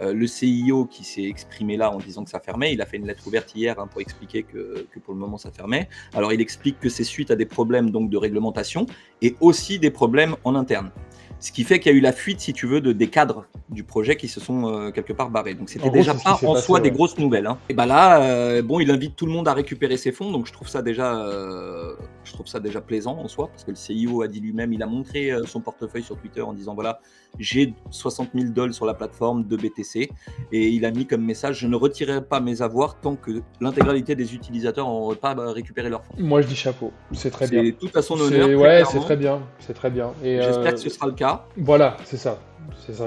Euh, 0.02 0.12
le 0.12 0.26
CIO 0.26 0.84
qui 0.84 1.04
s'est 1.04 1.24
exprimé 1.24 1.76
là 1.76 1.90
en 1.90 1.98
disant 1.98 2.24
que 2.24 2.30
ça 2.30 2.40
fermait, 2.40 2.72
il 2.72 2.80
a 2.82 2.86
fait 2.86 2.98
une 2.98 3.06
lettre 3.06 3.26
ouverte 3.26 3.54
hier 3.54 3.78
hein, 3.78 3.86
pour 3.86 4.00
expliquer 4.00 4.42
que, 4.42 4.86
pour 5.04 5.14
le 5.14 5.20
moment 5.20 5.38
ça 5.38 5.50
fermait. 5.50 5.88
Alors 6.12 6.32
il 6.32 6.40
explique 6.40 6.78
que 6.80 6.88
c'est 6.88 7.04
suite 7.04 7.30
à 7.30 7.36
des 7.36 7.46
problèmes 7.46 7.90
donc 7.90 8.10
de 8.10 8.16
réglementation 8.16 8.86
et 9.22 9.36
aussi 9.40 9.78
des 9.78 9.90
problèmes 9.90 10.36
en 10.44 10.54
interne. 10.54 10.90
Ce 11.38 11.52
qui 11.52 11.64
fait 11.64 11.78
qu'il 11.78 11.92
y 11.92 11.94
a 11.94 11.98
eu 11.98 12.00
la 12.00 12.12
fuite, 12.12 12.40
si 12.40 12.52
tu 12.52 12.66
veux, 12.66 12.80
de, 12.80 12.92
des 12.92 13.08
cadres 13.08 13.46
du 13.68 13.82
projet 13.82 14.16
qui 14.16 14.28
se 14.28 14.40
sont 14.40 14.68
euh, 14.68 14.90
quelque 14.90 15.12
part 15.12 15.30
barrés. 15.30 15.54
Donc 15.54 15.68
c'était 15.68 15.90
déjà 15.90 16.14
pas 16.14 16.38
en 16.42 16.56
soi 16.56 16.80
des 16.80 16.90
grosses 16.90 17.18
nouvelles. 17.18 17.46
Hein. 17.46 17.58
Et 17.68 17.74
bah 17.74 17.86
là, 17.86 18.22
euh, 18.22 18.62
bon, 18.62 18.80
il 18.80 18.90
invite 18.90 19.16
tout 19.16 19.26
le 19.26 19.32
monde 19.32 19.48
à 19.48 19.54
récupérer 19.54 19.96
ses 19.96 20.12
fonds, 20.12 20.30
donc 20.30 20.46
je 20.46 20.52
trouve 20.52 20.68
ça 20.68 20.82
déjà, 20.82 21.16
euh, 21.18 21.94
je 22.24 22.32
trouve 22.32 22.46
ça 22.46 22.60
déjà 22.60 22.80
plaisant 22.80 23.18
en 23.18 23.28
soi, 23.28 23.48
parce 23.48 23.64
que 23.64 23.70
le 23.70 23.76
CIO 23.76 24.22
a 24.22 24.28
dit 24.28 24.40
lui-même, 24.40 24.72
il 24.72 24.82
a 24.82 24.86
montré 24.86 25.30
son 25.46 25.60
portefeuille 25.60 26.02
sur 26.02 26.16
Twitter 26.16 26.42
en 26.42 26.52
disant 26.52 26.74
voilà, 26.74 27.00
j'ai 27.38 27.74
60 27.90 28.30
000 28.34 28.50
dollars 28.50 28.74
sur 28.74 28.86
la 28.86 28.94
plateforme 28.94 29.46
de 29.46 29.56
BTC, 29.56 30.10
et 30.52 30.68
il 30.68 30.84
a 30.84 30.90
mis 30.90 31.06
comme 31.06 31.24
message 31.24 31.58
je 31.58 31.66
ne 31.66 31.76
retirerai 31.76 32.22
pas 32.22 32.40
mes 32.40 32.62
avoirs 32.62 32.98
tant 33.00 33.16
que 33.16 33.42
l'intégralité 33.60 34.14
des 34.14 34.34
utilisateurs 34.34 34.86
n'auront 34.86 35.14
pas 35.14 35.34
récupéré 35.52 35.88
leurs 35.88 36.04
fonds. 36.04 36.14
Moi 36.18 36.40
je 36.40 36.46
dis 36.46 36.56
chapeau, 36.56 36.92
c'est 37.12 37.30
très 37.30 37.48
bien. 37.48 37.64
C'est 37.64 37.72
tout 37.72 37.98
à 37.98 38.02
son 38.02 38.18
honneur. 38.20 38.48
Ouais, 38.58 38.84
c'est 38.90 39.00
très 39.00 39.16
bien, 39.16 39.40
c'est 39.58 39.74
très 39.74 39.90
bien. 39.90 40.12
J'espère 40.22 40.74
que 40.74 40.80
ce 40.80 40.88
sera 40.88 41.06
le 41.06 41.12
cas. 41.12 41.25
Voilà, 41.56 41.96
c'est 42.04 42.16
ça. 42.16 42.38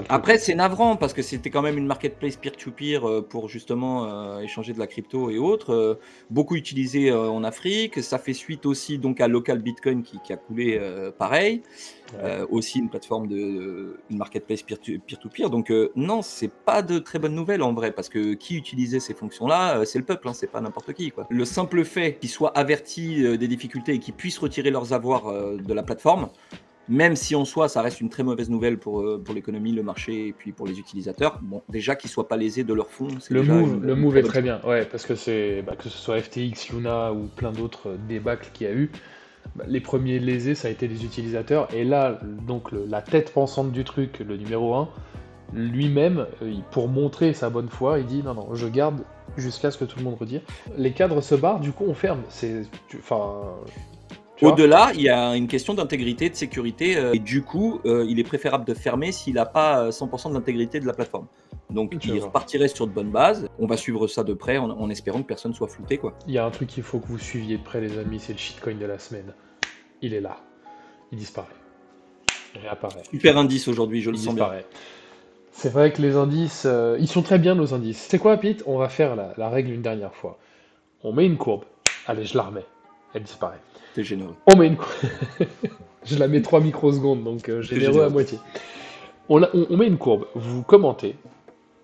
Après, 0.08 0.38
c'est 0.38 0.54
navrant 0.54 0.96
parce 0.96 1.12
que 1.12 1.22
c'était 1.22 1.50
quand 1.50 1.62
même 1.62 1.78
une 1.78 1.86
marketplace 1.86 2.36
peer-to-peer 2.36 3.08
euh, 3.08 3.22
pour 3.22 3.48
justement 3.48 4.04
euh, 4.04 4.40
échanger 4.40 4.72
de 4.72 4.78
la 4.78 4.86
crypto 4.86 5.30
et 5.30 5.38
autres. 5.38 5.72
Euh, 5.72 5.94
beaucoup 6.30 6.56
utilisé 6.56 7.12
en 7.12 7.44
Afrique. 7.44 8.02
Ça 8.02 8.18
fait 8.18 8.32
suite 8.32 8.66
aussi 8.66 8.98
donc 8.98 9.20
à 9.20 9.28
Local 9.28 9.60
Bitcoin 9.60 10.02
qui, 10.02 10.32
a 10.32 10.36
coulé 10.36 10.80
pareil. 11.18 11.62
aussi 12.50 12.78
une 12.78 12.88
plateforme 12.88 13.26
de 13.26 13.98
une 14.10 14.18
marketplace 14.18 14.62
peer-to-peer. 14.62 15.50
Donc 15.50 15.72
non, 15.96 16.22
c'est 16.22 16.52
pas 16.52 16.82
de 16.82 16.98
très 16.98 17.18
bonnes 17.18 17.34
nouvelles 17.34 17.62
en 17.62 17.72
vrai 17.72 17.92
parce 17.92 18.08
que 18.08 18.34
qui 18.34 18.56
utilisait 18.56 19.00
ces 19.00 19.14
fonctions-là, 19.14 19.84
c'est 19.84 19.98
le 19.98 20.04
peuple, 20.04 20.28
hein, 20.28 20.34
c'est 20.34 20.50
pas 20.50 20.60
n'importe 20.60 20.92
qui. 20.92 21.10
Quoi. 21.10 21.26
Le 21.30 21.44
simple 21.44 21.84
fait 21.84 22.16
qu'ils 22.20 22.30
soient 22.30 22.56
avertis 22.56 23.38
des 23.38 23.48
difficultés 23.48 23.94
et 23.94 23.98
qu'ils 23.98 24.14
puissent 24.14 24.38
retirer 24.38 24.70
leurs 24.70 24.92
avoirs 24.92 25.32
de 25.32 25.74
la 25.74 25.82
plateforme, 25.82 26.28
même 26.88 27.16
si 27.16 27.34
en 27.34 27.44
soi 27.44 27.68
ça 27.68 27.82
reste 27.82 28.00
une 28.00 28.08
très 28.08 28.22
mauvaise 28.22 28.50
nouvelle 28.50 28.78
pour, 28.78 29.00
euh, 29.00 29.22
pour 29.24 29.34
l'économie, 29.34 29.72
le 29.72 29.82
marché 29.82 30.28
et 30.28 30.32
puis 30.32 30.52
pour 30.52 30.66
les 30.66 30.78
utilisateurs, 30.78 31.38
bon, 31.42 31.62
déjà 31.68 31.94
qu'ils 31.96 32.10
soient 32.10 32.28
pas 32.28 32.36
lésés 32.36 32.64
de 32.64 32.74
leur 32.74 32.90
fonds. 32.90 33.08
Le 33.28 33.42
move, 33.42 33.84
le 33.84 33.94
move 33.94 34.16
est 34.16 34.22
très 34.22 34.42
bien, 34.42 34.60
ouais, 34.66 34.84
parce 34.84 35.06
que 35.06 35.14
c'est 35.14 35.62
bah, 35.62 35.76
que 35.76 35.84
ce 35.84 35.96
soit 35.96 36.20
FTX, 36.20 36.72
Luna 36.72 37.12
ou 37.12 37.28
plein 37.36 37.52
d'autres 37.52 37.96
débâcles 38.08 38.50
qu'il 38.52 38.66
y 38.66 38.70
a 38.70 38.74
eu, 38.74 38.90
bah, 39.56 39.64
les 39.68 39.80
premiers 39.80 40.18
lésés 40.18 40.54
ça 40.54 40.68
a 40.68 40.70
été 40.70 40.88
les 40.88 41.04
utilisateurs, 41.04 41.72
et 41.74 41.84
là, 41.84 42.18
donc 42.46 42.72
la 42.72 43.02
tête 43.02 43.32
pensante 43.32 43.72
du 43.72 43.84
truc, 43.84 44.20
le 44.20 44.36
numéro 44.36 44.74
1, 44.74 44.88
lui-même, 45.52 46.26
euh, 46.42 46.54
pour 46.70 46.88
montrer 46.88 47.34
sa 47.34 47.50
bonne 47.50 47.68
foi, 47.68 47.98
il 47.98 48.06
dit 48.06 48.22
non, 48.22 48.34
non, 48.34 48.54
je 48.54 48.66
garde 48.66 49.02
jusqu'à 49.36 49.70
ce 49.70 49.78
que 49.78 49.84
tout 49.84 49.98
le 49.98 50.04
monde 50.04 50.16
retire. 50.18 50.40
Les 50.76 50.92
cadres 50.92 51.20
se 51.20 51.34
barrent, 51.34 51.60
du 51.60 51.72
coup 51.72 51.84
on 51.86 51.94
ferme. 51.94 52.22
C'est, 52.28 52.62
enfin, 52.98 53.42
au-delà, 54.42 54.92
il 54.94 55.02
y 55.02 55.08
a 55.08 55.36
une 55.36 55.46
question 55.46 55.74
d'intégrité, 55.74 56.30
de 56.30 56.34
sécurité, 56.34 56.96
euh, 56.96 57.12
et 57.12 57.18
du 57.18 57.42
coup, 57.42 57.80
euh, 57.84 58.06
il 58.08 58.18
est 58.18 58.24
préférable 58.24 58.64
de 58.64 58.74
fermer 58.74 59.12
s'il 59.12 59.34
n'a 59.34 59.46
pas 59.46 59.90
100% 59.90 60.26
euh, 60.26 60.30
de 60.30 60.34
l'intégrité 60.34 60.80
de 60.80 60.86
la 60.86 60.92
plateforme. 60.92 61.26
Donc, 61.70 61.94
il 62.04 62.20
repartirait 62.20 62.68
sur 62.68 62.86
de 62.86 62.92
bonnes 62.92 63.10
bases. 63.10 63.48
On 63.58 63.66
va 63.66 63.76
suivre 63.76 64.06
ça 64.08 64.24
de 64.24 64.34
près 64.34 64.58
en, 64.58 64.90
espérant 64.90 65.22
que 65.22 65.26
personne 65.26 65.54
soit 65.54 65.68
flouté. 65.68 65.98
Quoi. 65.98 66.14
Il 66.26 66.34
y 66.34 66.38
a 66.38 66.44
un 66.44 66.50
truc 66.50 66.68
qu'il 66.68 66.82
faut 66.82 66.98
que 66.98 67.06
vous 67.06 67.18
suiviez 67.18 67.58
de 67.58 67.62
près, 67.62 67.80
les 67.80 67.98
amis, 67.98 68.18
c'est 68.18 68.32
le 68.32 68.38
shitcoin 68.38 68.74
de 68.74 68.86
la 68.86 68.98
semaine. 68.98 69.34
Il 70.02 70.14
est 70.14 70.20
là. 70.20 70.38
Il 71.12 71.18
disparaît. 71.18 71.46
Il 72.54 72.60
réapparaît. 72.62 73.02
Super 73.10 73.38
indice 73.38 73.68
aujourd'hui, 73.68 74.00
je 74.02 74.10
le 74.10 74.16
sens 74.16 74.34
disparaît. 74.34 74.66
bien. 74.70 74.80
C'est 75.52 75.72
vrai 75.72 75.92
que 75.92 76.02
les 76.02 76.16
indices, 76.16 76.66
ils 76.98 77.08
sont 77.08 77.22
très 77.22 77.38
bien 77.38 77.54
nos 77.54 77.74
indices. 77.74 78.06
C'est 78.08 78.18
quoi, 78.18 78.36
Pete? 78.36 78.62
On 78.66 78.78
va 78.78 78.88
faire 78.88 79.14
la, 79.14 79.34
la 79.36 79.48
règle 79.48 79.72
une 79.72 79.82
dernière 79.82 80.14
fois. 80.14 80.38
On 81.04 81.12
met 81.12 81.26
une 81.26 81.36
courbe. 81.36 81.64
Allez, 82.06 82.24
je 82.24 82.36
la 82.36 82.44
remets. 82.44 82.66
Elle 83.14 83.22
disparaît. 83.22 83.60
T'es 83.94 84.04
généreux. 84.04 84.36
On 84.46 84.56
met 84.56 84.68
une 84.68 84.76
Je 86.04 86.18
la 86.18 86.28
mets 86.28 86.42
3 86.42 86.60
microsecondes, 86.60 87.24
donc 87.24 87.48
euh, 87.48 87.62
généreux, 87.62 88.02
à 88.02 88.08
moitié. 88.08 88.38
On, 89.28 89.42
on, 89.42 89.76
met 89.76 89.86
une 89.86 89.98
courbe. 89.98 90.26
Vous 90.34 90.62
commentez 90.62 91.16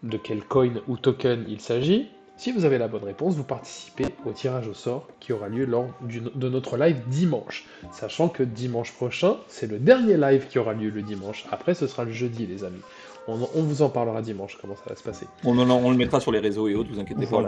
de 0.03 0.17
quel 0.17 0.43
coin 0.43 0.73
ou 0.89 0.97
token 0.97 1.45
il 1.49 1.61
s'agit. 1.61 2.09
Si 2.37 2.53
vous 2.53 2.67
avez 2.67 2.77
la 2.77 2.87
bonne 2.87 3.05
réponse, 3.05 3.35
vous 3.35 3.45
participez 3.45 4.07
au 4.27 4.33
tirage 4.33 4.69
au 4.69 4.75
sort 4.75 5.09
qui 5.21 5.33
aura 5.33 5.49
lieu 5.49 5.65
lors 5.65 5.89
de 6.03 6.49
notre 6.49 6.77
live 6.77 7.01
dimanche. 7.09 7.65
Sachant 7.93 8.29
que 8.29 8.43
dimanche 8.43 8.93
prochain, 8.93 9.39
c'est 9.49 9.67
le 9.67 9.79
dernier 9.79 10.19
live 10.19 10.47
qui 10.49 10.59
aura 10.59 10.75
lieu 10.75 10.91
le 10.91 11.01
dimanche. 11.01 11.47
Après, 11.51 11.75
ce 11.75 11.87
sera 11.87 12.05
le 12.05 12.13
jeudi, 12.13 12.47
les 12.47 12.63
amis. 12.63 12.83
On, 13.29 13.37
vous 13.37 13.83
en 13.83 13.89
parlera 13.89 14.23
dimanche, 14.23 14.57
comment 14.61 14.77
ça 14.77 14.85
va 14.89 14.95
se 14.95 15.03
passer. 15.03 15.27
On, 15.45 15.59
on, 15.59 15.91
le 15.91 15.97
mettra 15.97 16.21
sur 16.21 16.31
les 16.31 16.39
réseaux 16.39 16.69
et 16.69 16.77
autres, 16.77 16.91
vous 16.93 17.01
inquiétez 17.01 17.27
pas. 17.27 17.45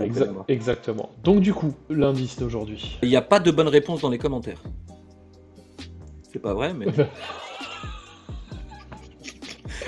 exactement. 0.49 1.11
Donc 1.23 1.41
du 1.41 1.55
coup, 1.55 1.73
l'indice 1.89 2.39
d'aujourd'hui. 2.39 2.99
Il 3.03 3.09
n'y 3.11 3.17
a 3.17 3.23
pas 3.23 3.39
de 3.39 3.51
bonne 3.53 3.69
réponse 3.69 4.01
dans 4.01 4.11
les 4.11 4.19
commentaires. 4.19 4.61
C'est 6.33 6.41
pas 6.41 6.55
vrai, 6.55 6.75
mais... 6.75 6.87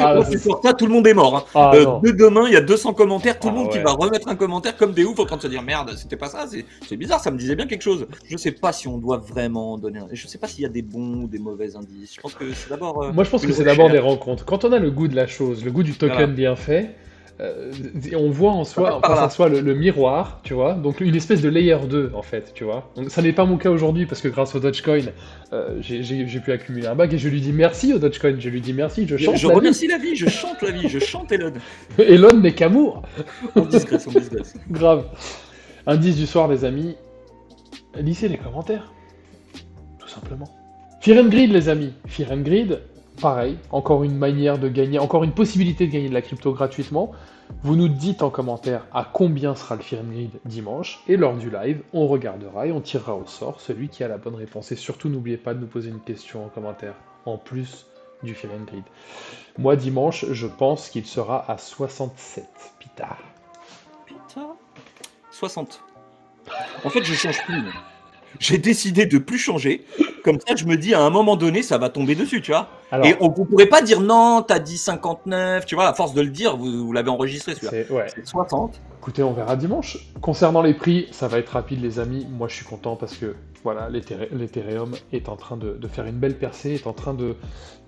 Ah, 0.00 0.20
pour 0.44 0.62
ça, 0.62 0.74
tout 0.74 0.86
le 0.86 0.92
monde 0.92 1.06
est 1.06 1.14
mort. 1.14 1.36
Hein. 1.36 1.44
Ah, 1.54 1.72
euh, 1.74 2.00
de 2.00 2.10
demain, 2.10 2.44
il 2.46 2.52
y 2.52 2.56
a 2.56 2.60
200 2.60 2.94
commentaires, 2.94 3.38
tout 3.38 3.48
le 3.48 3.54
ah, 3.54 3.58
monde 3.58 3.70
qui 3.70 3.78
va 3.78 3.92
remettre 3.92 4.28
un 4.28 4.36
commentaire 4.36 4.76
comme 4.76 4.92
des 4.92 5.04
oufs 5.04 5.18
en 5.18 5.26
train 5.26 5.36
de 5.36 5.42
se 5.42 5.48
dire 5.48 5.62
merde, 5.62 5.92
c'était 5.96 6.16
pas 6.16 6.28
ça, 6.28 6.46
c'est 6.88 6.96
bizarre, 6.96 7.20
ça 7.20 7.30
me 7.30 7.38
disait 7.38 7.56
bien 7.56 7.66
quelque 7.66 7.82
chose. 7.82 8.06
Je 8.28 8.36
sais 8.36 8.52
pas 8.52 8.72
si 8.72 8.88
on 8.88 8.98
doit 8.98 9.18
vraiment 9.18 9.78
donner. 9.78 10.00
Je 10.12 10.26
sais 10.26 10.38
pas 10.38 10.46
s'il 10.46 10.62
y 10.62 10.66
a 10.66 10.70
des 10.70 10.82
bons 10.82 11.24
ou 11.24 11.26
des 11.28 11.38
mauvais 11.38 11.76
indices. 11.76 12.14
Je 12.14 12.20
pense 12.20 12.34
que 12.34 12.52
c'est 12.52 12.70
d'abord. 12.70 13.02
Euh, 13.02 13.12
Moi, 13.12 13.24
je 13.24 13.30
pense 13.30 13.44
que 13.44 13.52
c'est 13.52 13.64
d'abord 13.64 13.90
des 13.90 13.98
rencontres. 13.98 14.44
Quand 14.44 14.64
on 14.64 14.72
a 14.72 14.78
le 14.78 14.90
goût 14.90 15.08
de 15.08 15.16
la 15.16 15.26
chose, 15.26 15.64
le 15.64 15.70
goût 15.70 15.82
du 15.82 15.94
token 15.94 16.34
bien 16.34 16.56
fait, 16.56 16.94
euh, 17.40 17.72
on 18.16 18.30
voit 18.30 18.52
en 18.52 18.64
soi, 18.64 19.00
en 19.02 19.30
soit 19.30 19.48
le, 19.48 19.74
miroir, 19.74 20.40
tu 20.42 20.52
vois, 20.52 20.74
donc 20.74 21.00
une 21.00 21.16
espèce 21.16 21.40
de 21.40 21.48
layer 21.48 21.78
2 21.88 22.12
en 22.14 22.22
fait, 22.22 22.52
tu 22.54 22.64
vois. 22.64 22.90
Donc 22.96 23.10
ça 23.10 23.22
n'est 23.22 23.32
pas 23.32 23.46
mon 23.46 23.56
cas 23.56 23.70
aujourd'hui 23.70 24.04
parce 24.04 24.20
que 24.20 24.28
grâce 24.28 24.54
au 24.54 24.60
Dogecoin, 24.60 25.06
euh, 25.52 25.78
j'ai 25.80 26.40
pu 26.44 26.52
accumuler 26.52 26.86
un 26.86 26.94
bac 26.94 27.12
et 27.14 27.18
je 27.18 27.28
lui 27.28 27.40
dis 27.40 27.52
merci 27.52 27.94
au 27.94 27.98
Dogecoin, 27.98 28.36
je 28.38 28.48
lui 28.50 28.60
dis 28.60 28.74
merci, 28.74 29.06
je 29.06 29.16
chante. 29.16 29.36
Je, 29.36 29.48
la 29.48 29.54
remercie 29.54 29.86
la 29.86 29.96
vie, 29.96 30.16
je 30.16 30.28
chante 30.28 30.60
la 30.60 30.70
vie, 30.70 30.88
je 30.88 30.98
chante 30.98 31.32
Elon. 31.32 31.52
Elon 31.98 32.40
n'est 32.40 32.52
qu'amour. 32.52 33.02
on 33.56 33.62
disgresse, 33.62 34.06
on 34.06 34.12
disgresse. 34.12 34.54
Grave. 34.70 35.06
Indice 35.86 36.16
du 36.16 36.26
soir, 36.26 36.46
les 36.46 36.64
amis. 36.66 36.94
Lisez 37.98 38.28
les 38.28 38.36
commentaires. 38.36 38.92
Tout 39.98 40.08
simplement. 40.08 40.48
Fear 41.00 41.24
and 41.24 41.28
Grid, 41.28 41.52
les 41.52 41.70
amis. 41.70 41.94
Fear 42.06 42.32
and 42.32 42.42
Grid, 42.42 42.80
pareil, 43.20 43.58
encore 43.70 44.04
une 44.04 44.16
manière 44.16 44.58
de 44.58 44.68
gagner, 44.68 44.98
encore 44.98 45.24
une 45.24 45.32
possibilité 45.32 45.86
de 45.86 45.92
gagner 45.92 46.08
de 46.08 46.14
la 46.14 46.22
crypto 46.22 46.52
gratuitement. 46.52 47.12
Vous 47.62 47.76
nous 47.76 47.88
dites 47.88 48.22
en 48.22 48.30
commentaire 48.30 48.86
à 48.92 49.04
combien 49.04 49.54
sera 49.54 49.74
le 49.76 49.82
Fear 49.82 50.04
Grid 50.04 50.30
dimanche, 50.44 51.02
et 51.08 51.16
lors 51.16 51.34
du 51.34 51.50
live, 51.50 51.82
on 51.92 52.06
regardera 52.06 52.66
et 52.66 52.72
on 52.72 52.80
tirera 52.80 53.16
au 53.16 53.26
sort 53.26 53.60
celui 53.60 53.88
qui 53.88 54.04
a 54.04 54.08
la 54.08 54.18
bonne 54.18 54.36
réponse. 54.36 54.72
Et 54.72 54.76
surtout, 54.76 55.08
n'oubliez 55.08 55.36
pas 55.36 55.54
de 55.54 55.60
nous 55.60 55.66
poser 55.66 55.90
une 55.90 56.00
question 56.00 56.44
en 56.44 56.48
commentaire, 56.48 56.94
en 57.26 57.38
plus 57.38 57.86
du 58.22 58.34
Fear 58.34 58.52
Grid. 58.66 58.84
Moi, 59.58 59.76
dimanche, 59.76 60.24
je 60.30 60.46
pense 60.46 60.88
qu'il 60.88 61.06
sera 61.06 61.50
à 61.50 61.58
67. 61.58 62.44
Pita. 62.78 63.16
Pita 64.06 64.46
60. 65.32 65.82
En 66.84 66.88
fait, 66.88 67.02
je 67.04 67.14
change 67.14 67.44
plus. 67.44 67.62
J'ai 68.38 68.58
décidé 68.58 69.06
de 69.06 69.18
plus 69.18 69.38
changer. 69.38 69.84
Comme 70.24 70.38
ça, 70.40 70.54
je 70.54 70.64
me 70.64 70.76
dis 70.76 70.94
à 70.94 71.02
un 71.02 71.10
moment 71.10 71.36
donné, 71.36 71.62
ça 71.62 71.78
va 71.78 71.88
tomber 71.88 72.14
dessus, 72.14 72.42
tu 72.42 72.52
vois. 72.52 72.68
Et 73.04 73.14
on, 73.20 73.28
vous 73.28 73.44
pourrez 73.44 73.66
pas 73.66 73.82
dire 73.82 74.00
non, 74.00 74.42
t'as 74.46 74.58
dit 74.58 74.76
59, 74.76 75.64
tu 75.64 75.74
vois, 75.74 75.88
à 75.88 75.94
force 75.94 76.14
de 76.14 76.22
le 76.22 76.30
dire, 76.30 76.56
vous, 76.56 76.92
l'avez 76.92 77.10
enregistré 77.10 77.54
celui-là. 77.54 78.06
C'est 78.14 78.26
60. 78.26 78.80
Écoutez, 79.00 79.22
on 79.22 79.32
verra 79.32 79.56
dimanche. 79.56 79.98
Concernant 80.20 80.60
les 80.60 80.74
prix, 80.74 81.08
ça 81.12 81.28
va 81.28 81.38
être 81.38 81.50
rapide, 81.50 81.80
les 81.80 81.98
amis. 81.98 82.26
Moi, 82.30 82.48
je 82.48 82.56
suis 82.56 82.64
content 82.66 82.96
parce 82.96 83.16
que 83.16 83.34
voilà, 83.62 83.88
l'Ethereum 83.90 84.92
est 85.12 85.28
en 85.28 85.36
train 85.36 85.56
de, 85.56 85.78
faire 85.86 86.06
une 86.06 86.18
belle 86.18 86.36
percée, 86.36 86.74
est 86.74 86.86
en 86.86 86.92
train 86.92 87.14
de, 87.14 87.34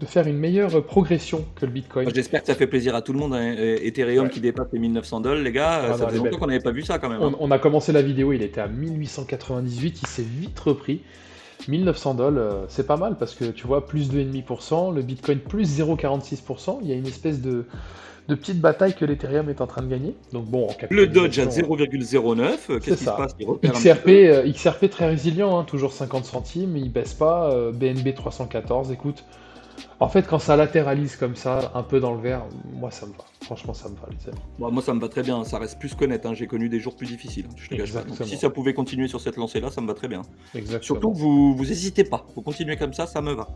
faire 0.05 0.27
une 0.27 0.39
meilleure 0.39 0.85
progression 0.85 1.45
que 1.57 1.67
le 1.67 1.73
Bitcoin. 1.73 2.11
J'espère 2.15 2.41
que 2.41 2.47
ça 2.47 2.55
fait 2.55 2.67
plaisir 2.67 2.95
à 2.95 3.03
tout 3.03 3.13
le 3.13 3.19
monde. 3.19 3.35
Hein. 3.35 3.55
Ethereum 3.57 4.29
qui 4.29 4.41
dépasse 4.41 4.69
les 4.73 4.79
1900 4.79 5.21
dollars, 5.21 5.43
les 5.43 5.53
gars. 5.53 5.83
Ah 5.91 5.99
ça 5.99 6.09
fait 6.09 6.17
longtemps 6.17 6.39
qu'on 6.39 6.47
n'avait 6.47 6.61
pas 6.61 6.73
vu 6.73 6.83
ça 6.83 6.99
quand 6.99 7.09
même. 7.09 7.23
Hein. 7.23 7.35
On, 7.39 7.51
a 7.51 7.59
commencé 7.59 7.93
la 7.93 8.03
vidéo, 8.03 8.33
il 8.33 8.43
était 8.43 8.61
à 8.61 8.69
1898, 8.69 10.01
il 10.03 10.07
s'est 10.07 10.23
vite 10.23 10.59
repris. 10.59 11.03
1900 11.69 12.15
dollars, 12.15 12.43
euh, 12.43 12.65
c'est 12.69 12.87
pas 12.87 12.97
mal 12.97 13.17
parce 13.17 13.35
que 13.35 13.45
tu 13.47 13.67
vois, 13.67 13.87
plus 13.87 14.11
2,5%, 14.13 14.95
le 14.95 15.03
Bitcoin 15.03 15.39
plus 15.39 15.79
0,46%, 15.79 16.79
il 16.83 16.89
y 16.89 16.93
a 16.93 16.97
une 16.97 17.07
espèce 17.07 17.41
de, 17.41 17.67
de 18.29 18.35
petite 18.35 18.61
bataille 18.61 18.95
que 18.95 19.05
l'Ethereum 19.05 19.49
est 19.49 19.61
en 19.61 19.67
train 19.67 19.83
de 19.83 19.89
gagner. 19.89 20.15
Donc 20.33 20.47
bon, 20.47 20.69
Le 20.91 21.07
Dodge 21.07 21.39
à 21.39 21.47
0,09, 21.47 22.81
qu'est-ce 22.81 22.97
qui 22.97 23.05
se 23.05 23.05
passe? 23.05 23.37
XRP, 23.63 24.09
euh, 24.09 24.51
XRP 24.51 24.91
très 24.91 25.07
résilient, 25.07 25.59
hein, 25.59 25.65
toujours 25.65 25.93
50 25.93 26.25
centimes, 26.25 26.77
il 26.77 26.91
baisse 26.91 27.15
pas. 27.15 27.55
BNB 27.73 28.09
euh, 28.09 28.13
314, 28.13 28.93
écoute, 28.93 29.25
en 30.01 30.09
fait, 30.09 30.27
quand 30.27 30.39
ça 30.39 30.57
latéralise 30.57 31.17
comme 31.17 31.37
ça, 31.37 31.71
un 31.75 31.83
peu 31.83 32.01
dans 32.01 32.15
le 32.15 32.21
vert, 32.21 32.43
moi 32.73 32.91
ça 32.91 33.07
me 33.07 33.13
va. 33.13 33.25
Franchement, 33.43 33.75
ça 33.75 33.89
me 33.89 33.97
va, 33.97 34.09
les 34.11 34.33
moi, 34.59 34.83
ça 34.83 34.95
me 34.95 35.01
va 35.01 35.09
très 35.09 35.23
bien. 35.23 35.45
Ça 35.45 35.59
reste 35.59 35.79
plus 35.79 35.95
qu'honnête. 35.95 36.25
Hein. 36.27 36.35
J'ai 36.35 36.47
connu 36.47 36.69
des 36.69 36.81
jours 36.81 36.97
plus 36.97 37.07
difficiles. 37.07 37.47
si 38.25 38.37
ça 38.37 38.51
pouvait 38.51 38.75
continuer 38.75 39.09
sur 39.09 39.21
cette 39.21 39.37
lancée-là, 39.37 39.71
ça 39.71 39.81
me 39.81 39.87
va 39.87 39.95
très 39.95 40.09
bien. 40.09 40.23
Surtout, 40.81 41.13
vous, 41.13 41.55
vous 41.55 41.71
hésitez 41.71 42.05
pas. 42.05 42.27
Vous 42.35 42.43
continuez 42.43 42.77
comme 42.77 42.93
ça, 42.93 43.07
ça 43.07 43.21
me 43.21 43.33
va. 43.33 43.49